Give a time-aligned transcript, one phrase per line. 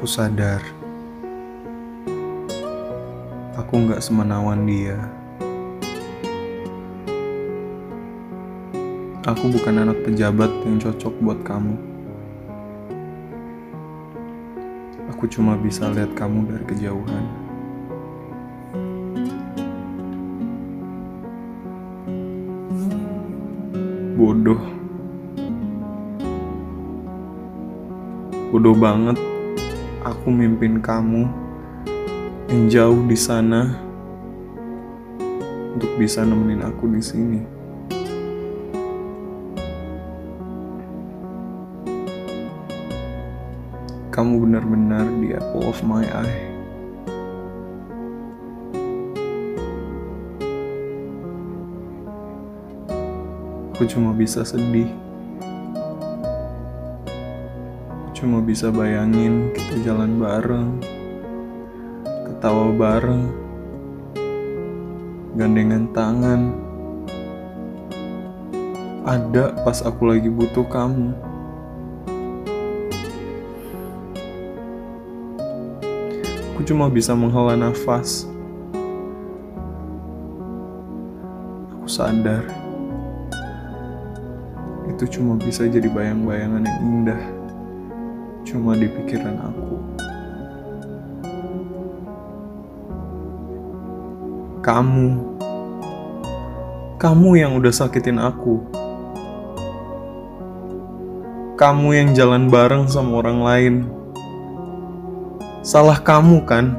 [0.00, 0.64] Aku sadar
[3.52, 4.96] aku nggak semenawan dia.
[9.28, 11.76] Aku bukan anak pejabat yang cocok buat kamu.
[15.12, 17.24] Aku cuma bisa lihat kamu dari kejauhan.
[24.16, 24.64] Bodoh.
[28.48, 29.20] Bodoh banget
[30.20, 31.24] aku mimpin kamu
[32.52, 33.72] yang jauh di sana
[35.72, 37.40] untuk bisa nemenin aku di sini.
[44.12, 46.44] Kamu benar-benar di apple of my eye.
[53.72, 54.92] Aku cuma bisa sedih.
[58.20, 60.76] Cuma bisa bayangin kita jalan bareng,
[62.28, 63.32] ketawa bareng,
[65.40, 66.52] gandengan tangan.
[69.08, 71.16] Ada pas aku lagi butuh kamu.
[76.52, 78.28] Aku cuma bisa menghela nafas.
[81.72, 82.44] Aku sadar
[84.92, 87.39] itu cuma bisa jadi bayang-bayangan yang indah,
[88.44, 89.74] cuma di pikiran aku.
[94.60, 95.08] Kamu,
[97.00, 98.60] kamu yang udah sakitin aku.
[101.56, 103.74] Kamu yang jalan bareng sama orang lain.
[105.60, 106.72] Salah kamu kan?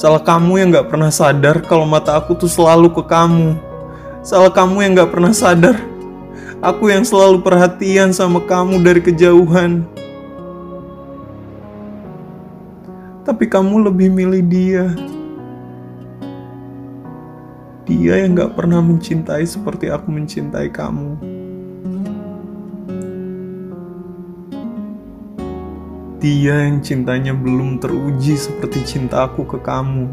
[0.00, 3.56] Salah kamu yang gak pernah sadar kalau mata aku tuh selalu ke kamu.
[4.24, 5.76] Salah kamu yang gak pernah sadar.
[6.64, 9.84] Aku yang selalu perhatian sama kamu dari kejauhan.
[13.28, 14.88] Tapi kamu lebih milih dia.
[17.84, 21.12] Dia yang gak pernah mencintai seperti aku mencintai kamu.
[26.24, 30.08] Dia yang cintanya belum teruji seperti cinta aku ke kamu.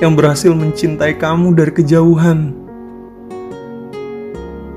[0.00, 2.56] Yang berhasil mencintai kamu dari kejauhan.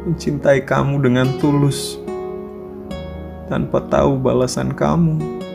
[0.04, 1.96] Mencintai kamu dengan tulus.
[3.48, 5.47] Tanpa tahu balasan kamu.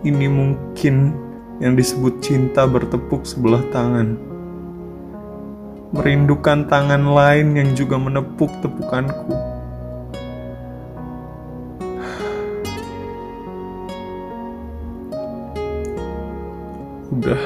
[0.00, 1.12] Ini mungkin
[1.60, 4.16] yang disebut cinta bertepuk sebelah tangan.
[5.92, 9.36] Merindukan tangan lain yang juga menepuk tepukanku.
[17.12, 17.42] Udah.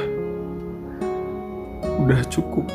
[2.06, 2.70] Udah cukup.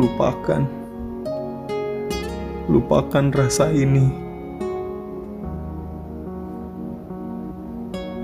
[0.00, 0.79] Lupakan.
[2.70, 4.06] Lupakan rasa ini.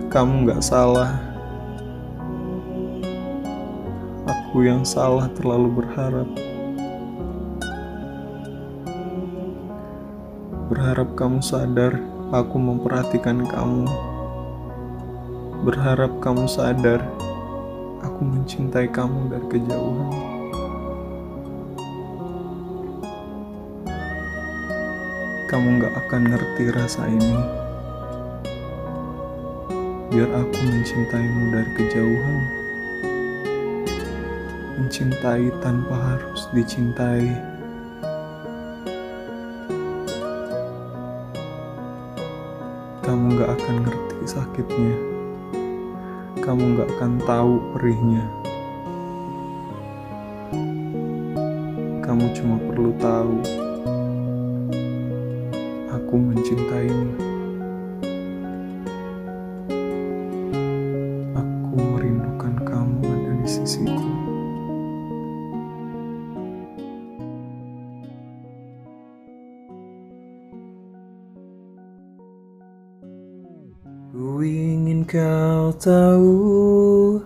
[0.07, 1.19] Kamu gak salah.
[4.23, 6.31] Aku yang salah terlalu berharap.
[10.71, 11.99] Berharap kamu sadar
[12.31, 13.91] aku memperhatikan kamu.
[15.67, 17.03] Berharap kamu sadar
[17.99, 20.36] aku mencintai kamu dari kejauhan.
[25.47, 27.39] Kamu gak akan ngerti rasa ini.
[30.11, 32.43] Biar aku mencintaimu dari kejauhan.
[34.75, 37.31] Mencintai tanpa harus dicintai.
[43.07, 44.95] Kamu gak akan ngerti sakitnya.
[46.43, 48.27] Kamu gak akan tahu perihnya.
[52.03, 53.66] Kamu cuma perlu tahu
[56.07, 57.19] aku mencintaimu.
[61.35, 64.07] Aku merindukan kamu ada di sisiku.
[74.15, 77.19] Ku ingin kau tahu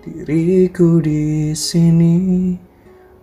[0.00, 2.56] diriku di sini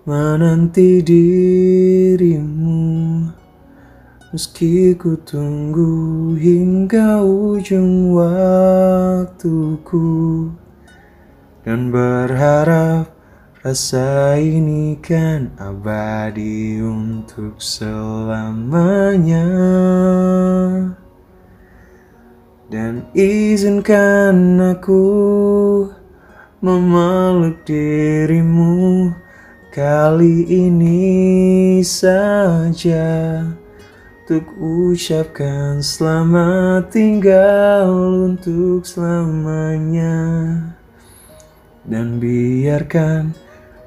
[0.06, 2.86] menanti dirimu.
[4.36, 10.04] Meski ku tunggu hingga ujung waktuku
[11.64, 13.16] Dan berharap
[13.64, 19.48] rasa ini kan abadi untuk selamanya.
[22.68, 25.08] Dan izinkan aku
[26.60, 29.16] memeluk dirimu
[29.72, 33.08] Kali ini saja
[34.26, 37.86] Untuk ucapkan selamat tinggal
[38.26, 40.18] untuk selamanya.
[41.86, 43.38] Dan biarkan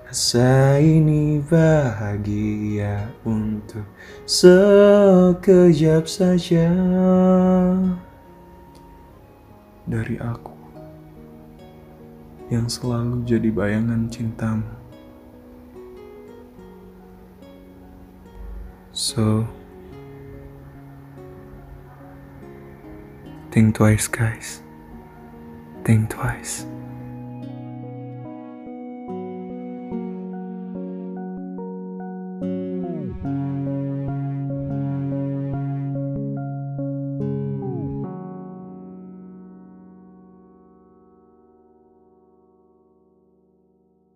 [0.07, 3.83] rasa ini bahagia untuk
[4.31, 6.71] sekejap saja.
[9.91, 10.55] Dari aku
[12.47, 14.71] yang selalu jadi bayangan cintamu.
[18.95, 19.58] So,
[23.59, 24.63] think twice, guys.
[25.85, 26.65] Think twice.